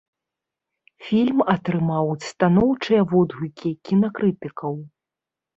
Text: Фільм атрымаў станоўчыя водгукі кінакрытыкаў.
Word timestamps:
Фільм 1.09 1.43
атрымаў 1.55 2.09
станоўчыя 2.29 3.01
водгукі 3.13 3.71
кінакрытыкаў. 3.91 4.73